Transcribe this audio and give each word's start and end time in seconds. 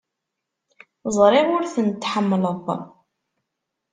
Ẓriɣ 1.17 1.47
ur 1.55 1.63
tent-tḥemmleḍ. 1.73 2.65